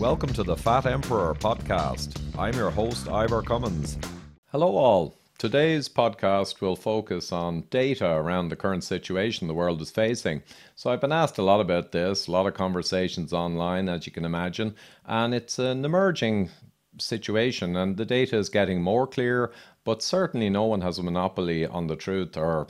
[0.00, 2.18] Welcome to the Fat Emperor podcast.
[2.38, 3.98] I'm your host, Ivor Cummins.
[4.46, 5.14] Hello, all.
[5.36, 10.42] Today's podcast will focus on data around the current situation the world is facing.
[10.74, 14.12] So, I've been asked a lot about this, a lot of conversations online, as you
[14.12, 14.74] can imagine,
[15.04, 16.48] and it's an emerging
[16.96, 19.52] situation, and the data is getting more clear,
[19.84, 22.68] but certainly no one has a monopoly on the truth or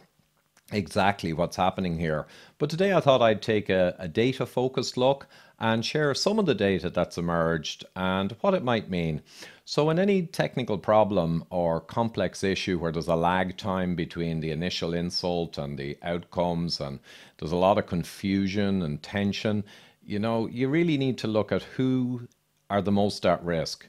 [0.72, 2.26] exactly what's happening here.
[2.58, 5.26] But today I thought I'd take a, a data focused look
[5.60, 9.22] and share some of the data that's emerged and what it might mean.
[9.64, 14.50] So, in any technical problem or complex issue where there's a lag time between the
[14.50, 16.98] initial insult and the outcomes, and
[17.38, 19.62] there's a lot of confusion and tension,
[20.04, 22.26] you know, you really need to look at who
[22.68, 23.88] are the most at risk.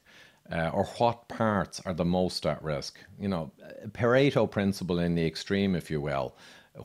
[0.52, 3.00] Uh, or what parts are the most at risk?
[3.18, 3.52] You know,
[3.92, 6.36] Pareto principle in the extreme, if you will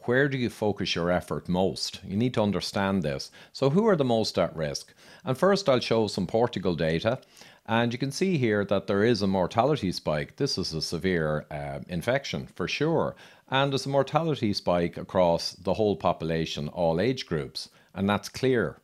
[0.05, 2.01] where do you focus your effort most?
[2.05, 3.31] You need to understand this.
[3.53, 4.93] So, who are the most at risk?
[5.25, 7.21] And first, I'll show some Portugal data.
[7.69, 10.37] And you can see here that there is a mortality spike.
[10.37, 13.17] This is a severe uh, infection for sure.
[13.49, 17.69] And there's a mortality spike across the whole population, all age groups.
[17.95, 18.81] And that's clear.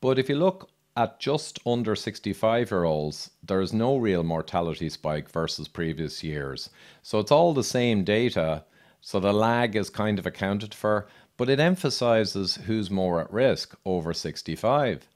[0.00, 4.88] But if you look at just under 65 year olds, there is no real mortality
[4.88, 6.70] spike versus previous years.
[7.02, 8.64] So it's all the same data,
[9.00, 13.76] so the lag is kind of accounted for, but it emphasizes who's more at risk
[13.84, 15.08] over 65.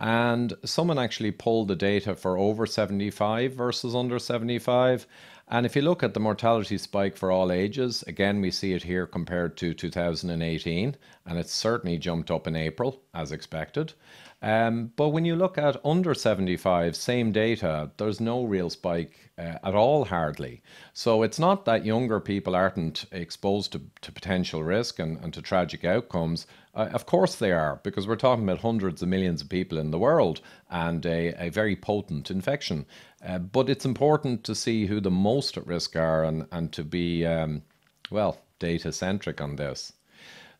[0.00, 5.06] And someone actually pulled the data for over 75 versus under 75.
[5.48, 8.82] And if you look at the mortality spike for all ages, again, we see it
[8.82, 13.94] here compared to 2018, and it certainly jumped up in April as expected.
[14.40, 19.58] Um, but when you look at under 75, same data, there's no real spike uh,
[19.64, 20.62] at all, hardly.
[20.92, 25.42] So it's not that younger people aren't exposed to, to potential risk and, and to
[25.42, 26.46] tragic outcomes.
[26.72, 29.90] Uh, of course they are, because we're talking about hundreds of millions of people in
[29.90, 32.86] the world and a, a very potent infection.
[33.26, 36.84] Uh, but it's important to see who the most at risk are and, and to
[36.84, 37.62] be, um,
[38.08, 39.92] well, data centric on this.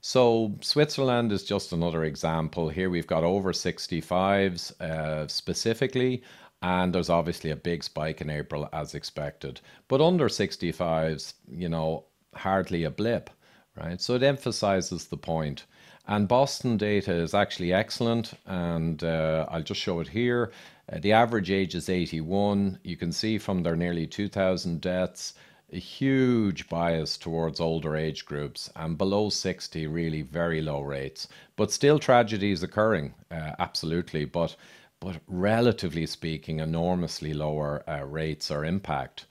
[0.00, 2.68] So Switzerland is just another example.
[2.68, 6.22] Here we've got over 65s uh, specifically,
[6.62, 9.60] and there's obviously a big spike in April as expected.
[9.88, 12.04] But under 65s, you know,
[12.34, 13.30] hardly a blip,
[13.76, 14.00] right?
[14.00, 15.64] So it emphasizes the point.
[16.06, 20.52] And Boston data is actually excellent, and uh, I'll just show it here.
[20.90, 22.78] Uh, the average age is 81.
[22.82, 25.34] You can see from their nearly 2,000 deaths,
[25.72, 31.70] a huge bias towards older age groups and below 60 really very low rates but
[31.70, 34.56] still tragedies occurring uh, absolutely but
[35.00, 39.26] but relatively speaking enormously lower uh, rates or impact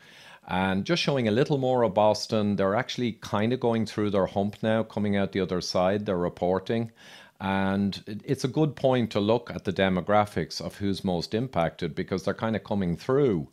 [0.47, 4.27] and just showing a little more of Boston, they're actually kind of going through their
[4.27, 6.05] hump now, coming out the other side.
[6.05, 6.91] They're reporting.
[7.41, 12.23] And it's a good point to look at the demographics of who's most impacted because
[12.23, 13.49] they're kind of coming through.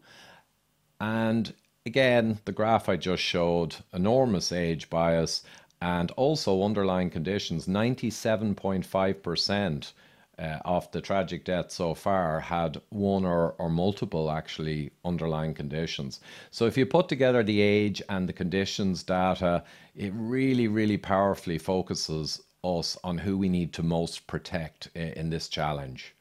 [1.01, 1.53] And
[1.87, 5.43] again, the graph I just showed, enormous age bias
[5.83, 7.67] and also underlying conditions.
[7.67, 9.93] 97.5%
[10.37, 16.21] uh, of the tragic deaths so far had one or, or multiple actually underlying conditions.
[16.51, 19.65] So if you put together the age and the conditions data,
[19.95, 25.31] it really, really powerfully focuses us on who we need to most protect in, in
[25.31, 26.14] this challenge.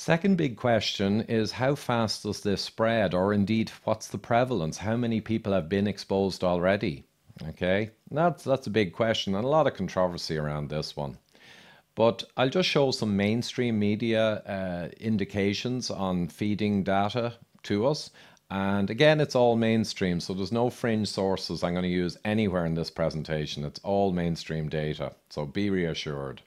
[0.00, 4.78] Second big question is how fast does this spread, or indeed, what's the prevalence?
[4.78, 7.04] How many people have been exposed already?
[7.46, 11.18] Okay, that's that's a big question and a lot of controversy around this one.
[11.94, 17.34] But I'll just show some mainstream media uh, indications on feeding data
[17.64, 18.10] to us.
[18.50, 22.64] And again, it's all mainstream, so there's no fringe sources I'm going to use anywhere
[22.64, 23.64] in this presentation.
[23.66, 26.40] It's all mainstream data, so be reassured.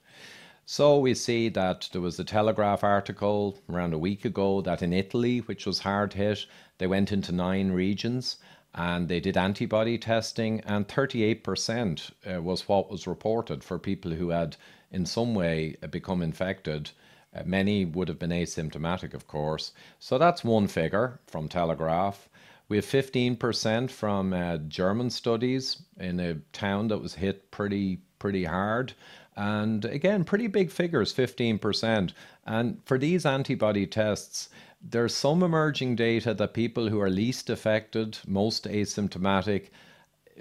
[0.65, 4.93] So we see that there was a Telegraph article around a week ago that in
[4.93, 6.45] Italy, which was hard hit,
[6.77, 8.37] they went into nine regions
[8.73, 14.29] and they did antibody testing, and 38% uh, was what was reported for people who
[14.29, 14.55] had
[14.89, 16.91] in some way uh, become infected.
[17.35, 19.73] Uh, many would have been asymptomatic, of course.
[19.99, 22.29] So that's one figure from Telegraph.
[22.69, 28.45] We have 15% from uh, German studies in a town that was hit pretty pretty
[28.45, 28.93] hard.
[29.35, 32.11] And again, pretty big figures 15%.
[32.45, 34.49] And for these antibody tests,
[34.81, 39.69] there's some emerging data that people who are least affected, most asymptomatic,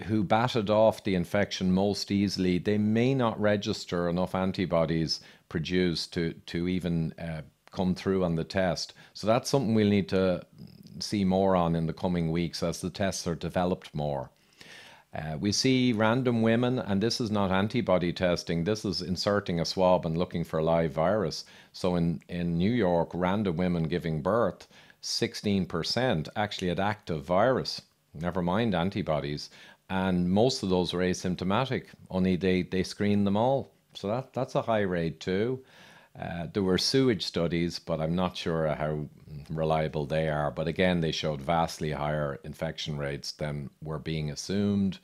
[0.04, 6.32] who batted off the infection most easily, they may not register enough antibodies produced to,
[6.46, 8.94] to even uh, come through on the test.
[9.14, 10.42] So that's something we'll need to
[10.98, 14.30] see more on in the coming weeks as the tests are developed more.
[15.14, 19.64] Uh, we see random women, and this is not antibody testing, this is inserting a
[19.64, 21.44] swab and looking for live virus.
[21.72, 24.66] So in, in New York, random women giving birth,
[25.02, 27.82] 16% actually had active virus,
[28.14, 29.50] never mind antibodies.
[29.90, 33.70] And most of those were asymptomatic, only they, they screened them all.
[33.94, 35.62] So that, that's a high rate too.
[36.18, 39.06] Uh, there were sewage studies, but I'm not sure how
[39.48, 40.50] reliable they are.
[40.50, 44.98] But again, they showed vastly higher infection rates than were being assumed.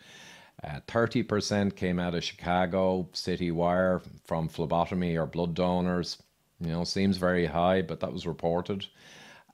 [0.62, 6.20] Uh, 30% came out of Chicago City Wire from phlebotomy or blood donors.
[6.60, 8.86] You know, seems very high, but that was reported.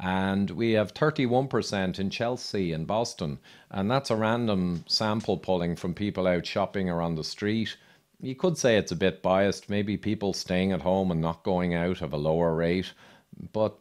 [0.00, 3.38] And we have 31% in Chelsea and Boston.
[3.70, 7.76] And that's a random sample pulling from people out shopping or on the street
[8.24, 9.68] you could say it's a bit biased.
[9.68, 12.92] Maybe people staying at home and not going out have a lower rate,
[13.52, 13.76] but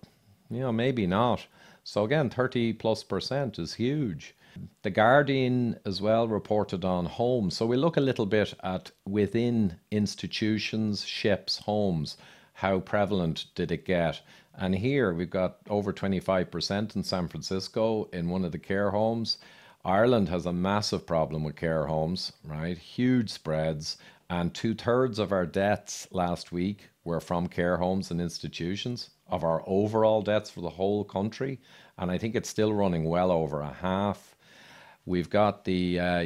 [0.49, 1.47] you know, maybe not.
[1.83, 4.35] So again, 30 plus percent is huge.
[4.83, 7.57] The Guardian as well reported on homes.
[7.57, 12.17] So we look a little bit at within institutions, ships, homes,
[12.53, 14.21] how prevalent did it get?
[14.55, 19.37] And here we've got over 25% in San Francisco in one of the care homes.
[19.85, 22.77] Ireland has a massive problem with care homes, right?
[22.77, 23.97] Huge spreads.
[24.29, 29.43] And two thirds of our deaths last week were from care homes and institutions of
[29.43, 31.59] our overall deaths for the whole country.
[31.97, 34.35] And I think it's still running well over a half.
[35.05, 36.25] We've got the uh,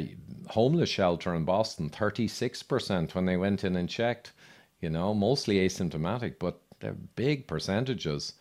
[0.50, 4.32] homeless shelter in Boston, 36% when they went in and checked,
[4.80, 8.34] you know, mostly asymptomatic, but they're big percentages.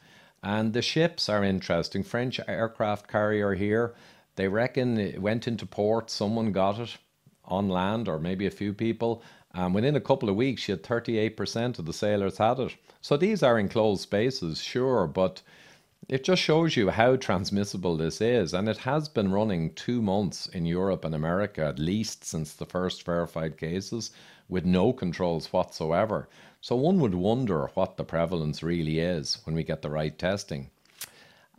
[0.44, 2.04] And the ships are interesting.
[2.04, 3.96] French aircraft carrier here,
[4.36, 6.98] they reckon it went into port, someone got it
[7.46, 9.24] on land, or maybe a few people,
[9.58, 12.76] and within a couple of weeks, you had 38% of the sailors had it.
[13.02, 15.42] So these are enclosed spaces, sure, but
[16.08, 18.54] it just shows you how transmissible this is.
[18.54, 22.68] And it has been running two months in Europe and America, at least since the
[22.68, 24.12] first verified cases,
[24.48, 26.30] with no controls whatsoever.
[26.62, 30.70] So one would wonder what the prevalence really is when we get the right testing.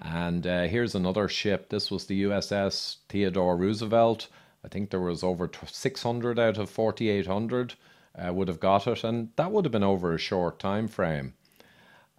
[0.00, 1.68] And uh, here's another ship.
[1.68, 4.28] This was the USS Theodore Roosevelt.
[4.64, 7.74] I think there was over 600 out of 4,800
[8.18, 11.34] uh, would have got it, and that would have been over a short time frame.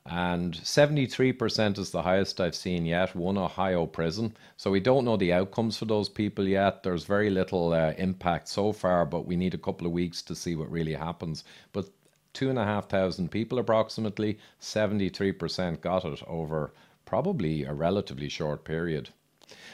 [0.06, 4.36] And 73% is the highest I've seen yet, one Ohio prison.
[4.58, 6.82] So we don't know the outcomes for those people yet.
[6.82, 10.36] There's very little uh, impact so far, but we need a couple of weeks to
[10.36, 11.44] see what really happens.
[11.74, 11.90] But
[12.34, 16.74] two and a half thousand people approximately, 73% got it over
[17.06, 19.10] probably a relatively short period.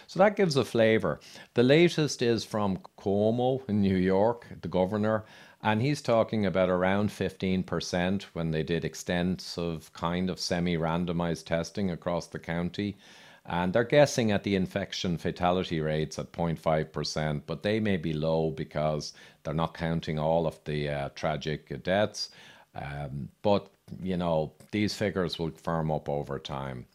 [0.07, 1.19] So that gives a flavour.
[1.53, 5.25] The latest is from Cuomo in New York, the governor,
[5.61, 11.89] and he's talking about around 15% when they did extensive kind of semi randomized testing
[11.89, 12.97] across the county.
[13.45, 18.49] And they're guessing at the infection fatality rates at 0.5%, but they may be low
[18.51, 19.13] because
[19.43, 22.29] they're not counting all of the uh, tragic deaths.
[22.73, 23.69] Um, but,
[24.01, 26.87] you know, these figures will firm up over time.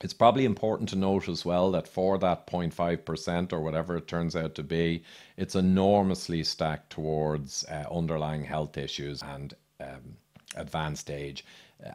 [0.00, 4.36] It's probably important to note as well that for that 0.5% or whatever it turns
[4.36, 5.02] out to be,
[5.36, 10.16] it's enormously stacked towards uh, underlying health issues and um,
[10.54, 11.44] advanced age,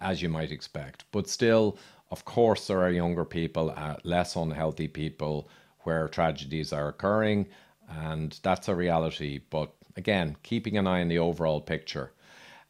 [0.01, 1.05] as you might expect.
[1.13, 1.77] But still,
[2.11, 5.49] of course, there are younger people, uh, less unhealthy people
[5.79, 7.47] where tragedies are occurring,
[7.87, 9.39] and that's a reality.
[9.49, 12.11] But again, keeping an eye on the overall picture.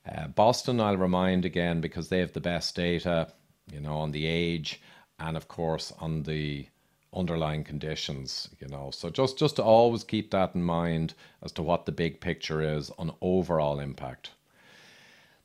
[0.07, 3.29] Uh, Boston, I'll remind again, because they have the best data,
[3.71, 4.79] you know, on the age
[5.23, 6.67] and of course on the
[7.13, 8.91] underlying conditions you know.
[8.91, 12.61] So just just to always keep that in mind as to what the big picture
[12.61, 14.31] is on overall impact.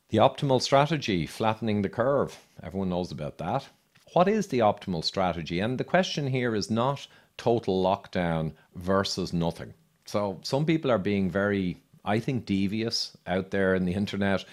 [0.09, 2.37] The optimal strategy flattening the curve.
[2.63, 3.67] Everyone knows about that.
[4.13, 5.59] What is the optimal strategy?
[5.59, 7.07] And the question here is not
[7.37, 9.73] total lockdown versus nothing.
[10.05, 14.45] So some people are being very i think devious out there in the internet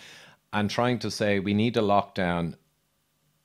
[0.52, 2.54] and trying to say we need a lockdown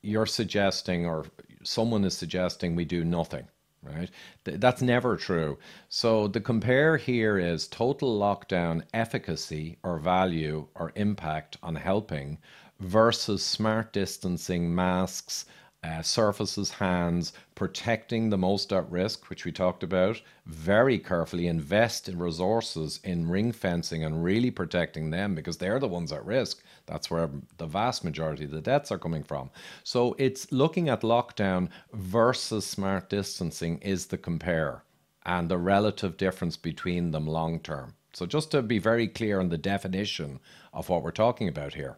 [0.02, 1.26] you're suggesting or
[1.64, 3.48] someone is suggesting we do nothing
[3.84, 4.10] right?
[4.44, 5.58] That's never true.
[5.90, 12.38] So the compare here is total lockdown efficacy or value or impact on helping
[12.80, 15.46] versus smart distancing, masks,
[15.84, 22.08] uh, surfaces, hands, protecting the most at risk, which we talked about, very carefully invest
[22.08, 26.64] in resources in ring fencing and really protecting them because they're the ones at risk.
[26.86, 29.50] That's where the vast majority of the deaths are coming from.
[29.84, 34.84] So it's looking at lockdown versus smart distancing is the compare
[35.26, 37.96] and the relative difference between them long term.
[38.14, 40.40] So just to be very clear on the definition
[40.74, 41.98] of what we're talking about here.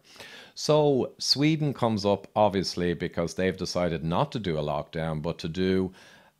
[0.56, 5.48] So Sweden comes up obviously because they've decided not to do a lockdown, but to
[5.48, 5.92] do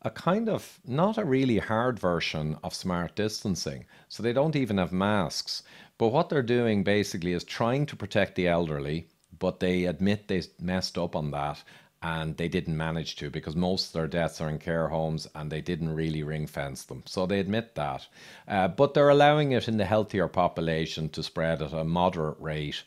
[0.03, 3.85] a kind of not a really hard version of smart distancing.
[4.07, 5.63] So they don't even have masks.
[5.97, 9.07] But what they're doing basically is trying to protect the elderly,
[9.37, 11.61] but they admit they messed up on that
[12.01, 15.51] and they didn't manage to because most of their deaths are in care homes and
[15.51, 17.03] they didn't really ring fence them.
[17.05, 18.07] So they admit that.
[18.47, 22.83] Uh, but they're allowing it in the healthier population to spread at a moderate rate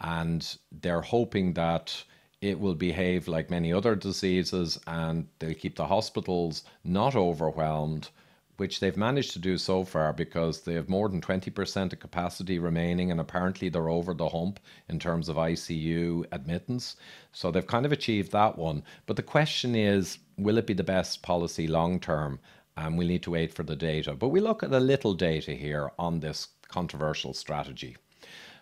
[0.00, 2.04] and they're hoping that
[2.40, 8.10] it will behave like many other diseases and they'll keep the hospitals not overwhelmed,
[8.58, 12.60] which they've managed to do so far because they have more than 20% of capacity
[12.60, 16.94] remaining and apparently they're over the hump in terms of ICU admittance.
[17.32, 18.84] So they've kind of achieved that one.
[19.06, 22.38] But the question is will it be the best policy long term?
[22.76, 24.14] And we need to wait for the data.
[24.14, 27.96] But we look at a little data here on this controversial strategy.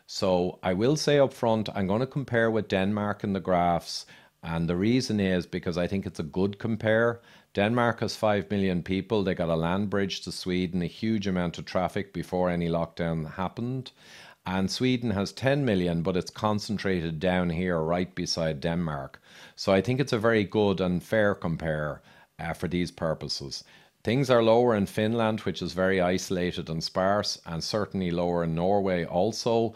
[0.07, 4.07] So I will say up front, I'm going to compare with Denmark in the graphs.
[4.43, 7.21] And the reason is because I think it's a good compare.
[7.55, 9.25] Denmark has 5 million people.
[9.25, 13.33] They got a land bridge to Sweden, a huge amount of traffic before any lockdown
[13.35, 13.91] happened.
[14.47, 19.21] And Sweden has 10 million, but it's concentrated down here right beside Denmark.
[19.57, 22.01] So I think it's a very good and fair compare
[22.39, 23.65] uh, for these purposes.
[24.05, 28.55] Things are lower in Finland, which is very isolated and sparse, and certainly lower in
[28.55, 29.75] Norway also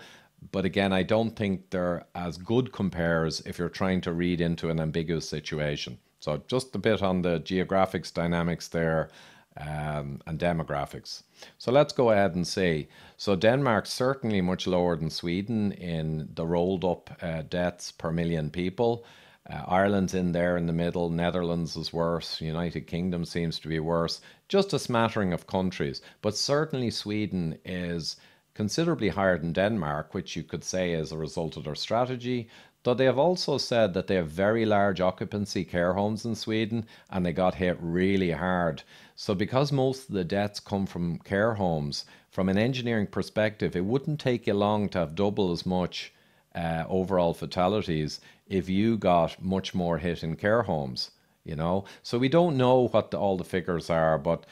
[0.53, 4.71] but again, I don't think they're as good compares if you're trying to read into
[4.71, 5.99] an ambiguous situation.
[6.21, 9.11] So just a bit on the geographics dynamics there
[9.57, 11.23] um, and demographics.
[11.59, 12.89] So let's go ahead and see.
[13.17, 18.51] So Denmark's certainly much lower than Sweden in the rolled up uh, deaths per million
[18.51, 19.05] people.
[19.49, 21.09] Uh, Ireland's in there in the middle.
[21.11, 22.41] Netherlands is worse.
[22.41, 24.21] United Kingdom seems to be worse.
[24.49, 26.03] Just a smattering of countries.
[26.23, 28.17] But certainly Sweden is
[28.55, 32.49] considerably higher than Denmark, which you could say is a result of their strategy.
[32.83, 36.87] Though they have also said that they have very large occupancy care homes in Sweden
[37.11, 38.83] and they got hit really hard.
[39.15, 43.85] So, because most of the deaths come from care homes, from an engineering perspective, it
[43.85, 46.13] wouldn't take you long to have double as much
[46.55, 51.11] uh, overall fatalities if you got much more hit in care homes.
[51.45, 54.45] You know, so we don't know what the, all the figures are, but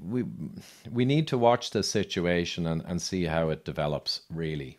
[0.00, 0.24] we
[0.90, 4.78] we need to watch the situation and, and see how it develops really.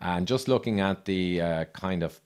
[0.00, 2.20] And just looking at the uh, kind of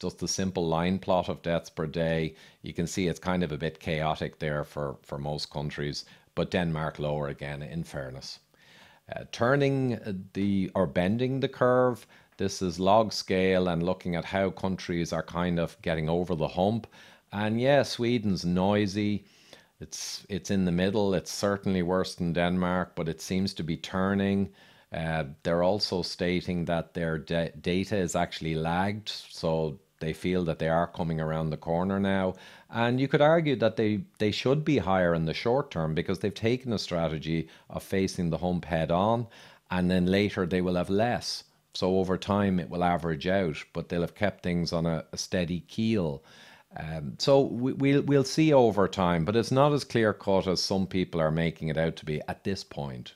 [0.00, 3.52] just the simple line plot of deaths per day, you can see it's kind of
[3.52, 8.40] a bit chaotic there for, for most countries, but Denmark lower again, in fairness.
[9.14, 14.50] Uh, turning the or bending the curve, this is log scale and looking at how
[14.50, 16.86] countries are kind of getting over the hump.
[17.32, 19.24] And yeah, Sweden's noisy.
[19.80, 21.14] It's it's in the middle.
[21.14, 24.50] It's certainly worse than Denmark, but it seems to be turning.
[24.92, 30.58] Uh, they're also stating that their de- data is actually lagged, so they feel that
[30.58, 32.34] they are coming around the corner now.
[32.70, 36.20] And you could argue that they, they should be higher in the short term because
[36.20, 39.26] they've taken a strategy of facing the hump head on,
[39.70, 41.44] and then later they will have less.
[41.74, 45.16] So over time it will average out, but they'll have kept things on a, a
[45.16, 46.22] steady keel.
[46.76, 50.62] Um, so we, we'll we'll see over time, but it's not as clear cut as
[50.62, 53.14] some people are making it out to be at this point.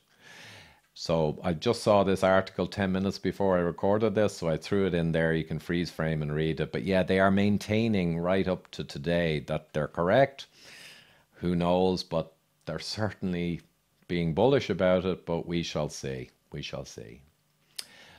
[0.95, 4.87] So I just saw this article 10 minutes before I recorded this, so I threw
[4.87, 5.33] it in there.
[5.33, 6.71] You can freeze frame and read it.
[6.71, 10.47] But yeah, they are maintaining right up to today that they're correct.
[11.37, 12.03] Who knows?
[12.03, 12.33] But
[12.67, 13.63] they're certainly
[14.07, 16.31] being bullish about it, but we shall see.
[16.53, 17.23] We shall see.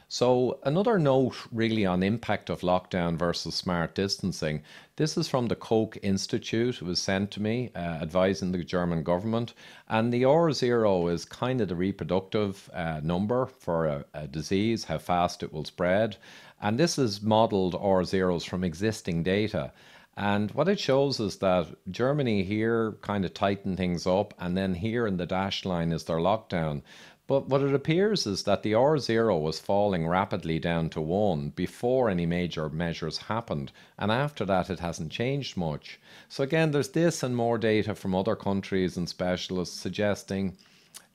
[0.07, 4.61] So another note really on impact of lockdown versus smart distancing.
[4.95, 6.75] This is from the Koch Institute.
[6.75, 9.53] It was sent to me uh, advising the German government.
[9.89, 14.99] And the R0 is kind of the reproductive uh, number for a, a disease, how
[14.99, 16.17] fast it will spread.
[16.61, 19.71] And this is modeled R0s from existing data.
[20.15, 24.75] And what it shows is that Germany here kind of tightened things up, and then
[24.75, 26.83] here in the dash line is their lockdown.
[27.25, 32.09] But what it appears is that the R0 was falling rapidly down to 1 before
[32.09, 36.01] any major measures happened, and after that it hasn't changed much.
[36.27, 40.57] So, again, there's this and more data from other countries and specialists suggesting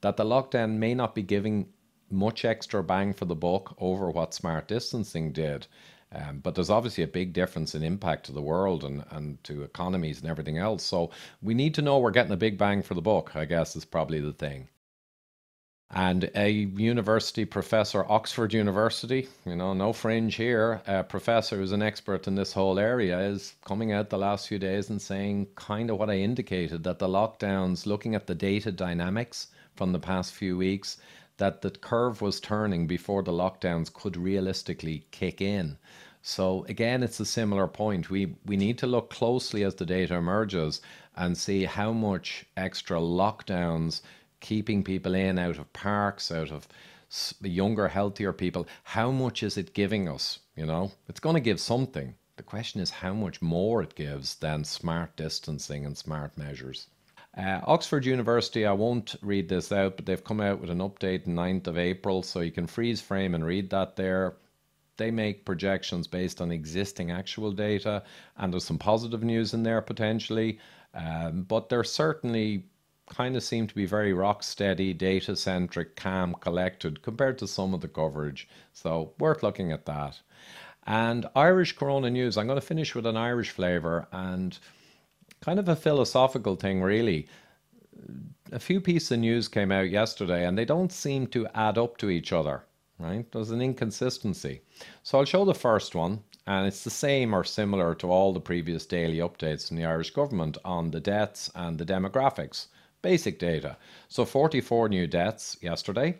[0.00, 1.68] that the lockdown may not be giving
[2.10, 5.66] much extra bang for the buck over what smart distancing did.
[6.10, 9.62] Um, but there's obviously a big difference in impact to the world and, and to
[9.62, 10.84] economies and everything else.
[10.84, 11.10] So
[11.42, 13.84] we need to know we're getting a big bang for the buck, I guess, is
[13.84, 14.68] probably the thing
[15.90, 21.80] and a university professor, Oxford University, you know, no fringe here, a professor who's an
[21.80, 25.88] expert in this whole area is coming out the last few days and saying kind
[25.90, 30.34] of what I indicated that the lockdowns, looking at the data dynamics from the past
[30.34, 30.98] few weeks,
[31.38, 35.78] that the curve was turning before the lockdowns could realistically kick in.
[36.20, 38.10] So again, it's a similar point.
[38.10, 40.82] We we need to look closely as the data emerges
[41.16, 44.02] and see how much extra lockdowns,
[44.40, 46.68] keeping people in out of parks, out of
[47.42, 50.40] younger, healthier people, how much is it giving us?
[50.56, 52.14] You know, it's going to give something.
[52.36, 56.86] The question is how much more it gives than smart distancing and smart measures.
[57.36, 61.26] Uh, Oxford University, I won't read this out, but they've come out with an update
[61.26, 64.36] 9th of April, so you can freeze frame and read that there.
[64.96, 68.02] They make projections based on existing actual data,
[68.36, 70.58] and there's some positive news in there potentially,
[70.94, 72.64] um, but they're certainly
[73.08, 77.74] kind of seem to be very rock steady, data centric, calm, collected compared to some
[77.74, 78.48] of the coverage.
[78.72, 80.20] So, worth looking at that.
[80.86, 84.58] And Irish Corona News, I'm going to finish with an Irish flavour and
[85.40, 87.28] kind of a philosophical thing, really.
[88.52, 91.98] A few pieces of news came out yesterday and they don't seem to add up
[91.98, 92.64] to each other,
[92.98, 93.30] right?
[93.32, 94.62] There's an inconsistency.
[95.02, 98.40] So I'll show the first one, and it's the same or similar to all the
[98.40, 102.68] previous daily updates from the Irish government on the deaths and the demographics.
[103.02, 103.76] Basic data.
[104.08, 106.18] So 44 new deaths yesterday.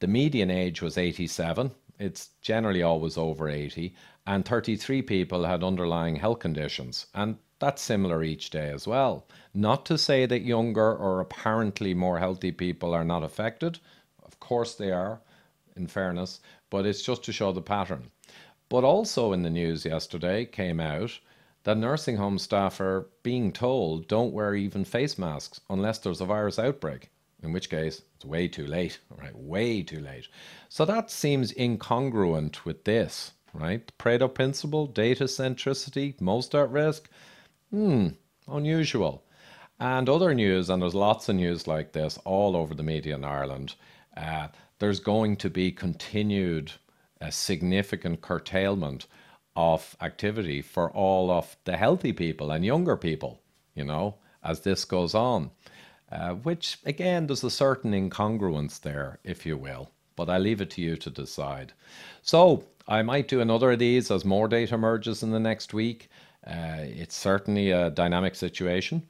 [0.00, 1.72] The median age was 87.
[1.98, 3.94] It's generally always over 80.
[4.26, 7.06] And 33 people had underlying health conditions.
[7.14, 9.26] And that's similar each day as well.
[9.54, 13.78] Not to say that younger or apparently more healthy people are not affected.
[14.24, 15.20] Of course they are,
[15.76, 16.40] in fairness.
[16.70, 18.10] But it's just to show the pattern.
[18.68, 21.18] But also in the news yesterday came out
[21.64, 26.26] that nursing home staff are being told don't wear even face masks unless there's a
[26.26, 27.10] virus outbreak,
[27.42, 29.36] in which case it's way too late, right?
[29.36, 30.28] Way too late.
[30.68, 33.90] So that seems incongruent with this, right?
[33.98, 37.08] Pareto principle, data centricity, most at risk.
[37.70, 38.08] Hmm,
[38.48, 39.24] unusual.
[39.78, 43.24] And other news, and there's lots of news like this all over the media in
[43.24, 43.74] Ireland.
[44.16, 46.72] Uh, there's going to be continued
[47.20, 49.06] uh, significant curtailment
[49.56, 53.40] of activity for all of the healthy people and younger people,
[53.74, 55.50] you know, as this goes on.
[56.10, 60.68] Uh, which, again, there's a certain incongruence there, if you will, but I leave it
[60.72, 61.72] to you to decide.
[62.20, 66.10] So, I might do another of these as more data emerges in the next week.
[66.46, 69.08] Uh, it's certainly a dynamic situation.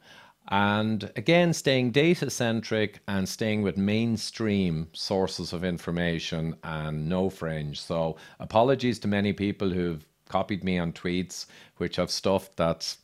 [0.48, 7.80] And again, staying data centric and staying with mainstream sources of information and no fringe.
[7.80, 12.96] So, apologies to many people who've copied me on tweets, which have stuff that's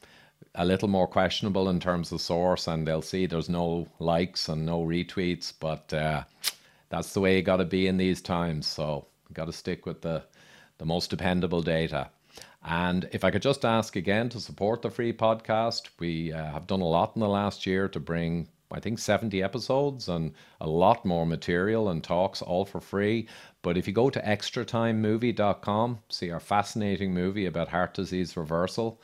[0.54, 4.64] a little more questionable in terms of source, and they'll see there's no likes and
[4.64, 6.24] no retweets, but uh,
[6.88, 8.66] that's the way you got to be in these times.
[8.66, 10.22] So got to stick with the
[10.78, 12.08] the most dependable data.
[12.64, 16.66] And if I could just ask again to support the free podcast, we uh, have
[16.66, 20.68] done a lot in the last year to bring I think 70 episodes and a
[20.68, 23.26] lot more material and talks all for free.
[23.62, 29.00] But if you go to extratimemovie.com, see our fascinating movie about heart disease reversal,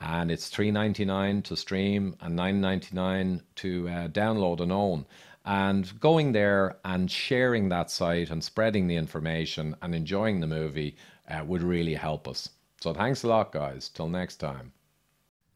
[0.00, 5.06] and it's 3.99 to stream and 9.99 to uh, download and own.
[5.44, 10.96] And going there and sharing that site and spreading the information and enjoying the movie
[11.28, 12.50] uh, would really help us.
[12.80, 13.88] So thanks a lot, guys.
[13.88, 14.72] Till next time.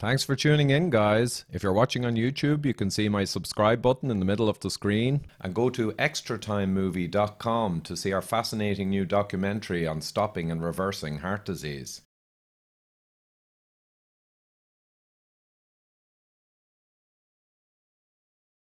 [0.02, 1.44] Thanks for tuning in, guys.
[1.52, 4.58] If you're watching on YouTube, you can see my subscribe button in the middle of
[4.58, 5.20] the screen.
[5.40, 11.44] And go to extratimemovie.com to see our fascinating new documentary on stopping and reversing heart
[11.44, 12.00] disease.